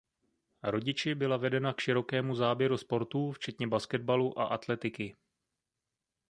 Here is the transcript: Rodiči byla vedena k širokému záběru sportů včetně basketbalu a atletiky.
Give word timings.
Rodiči 0.63 1.15
byla 1.15 1.37
vedena 1.37 1.73
k 1.73 1.79
širokému 1.81 2.35
záběru 2.35 2.77
sportů 2.77 3.31
včetně 3.31 3.67
basketbalu 3.67 4.39
a 4.39 4.45
atletiky. 4.45 5.15